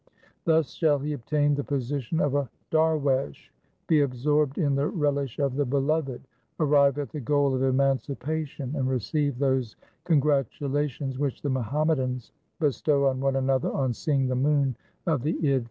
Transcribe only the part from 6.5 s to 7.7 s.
arrive at the goal of